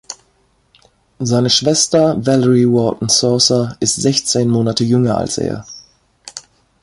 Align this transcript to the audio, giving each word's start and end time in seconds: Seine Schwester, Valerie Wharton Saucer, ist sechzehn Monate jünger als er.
Seine 1.19 1.51
Schwester, 1.51 2.17
Valerie 2.25 2.65
Wharton 2.65 3.07
Saucer, 3.07 3.77
ist 3.79 3.97
sechzehn 3.97 4.49
Monate 4.49 4.83
jünger 4.83 5.15
als 5.15 5.37
er. 5.37 5.67